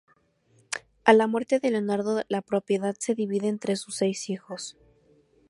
[1.03, 4.75] A la muerte de Leonardo la propiedad se divide entre sus seis hijos.